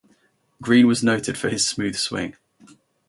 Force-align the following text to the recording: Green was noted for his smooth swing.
Green 0.63 0.87
was 0.87 1.03
noted 1.03 1.37
for 1.37 1.49
his 1.49 1.67
smooth 1.67 1.95
swing. 1.95 2.35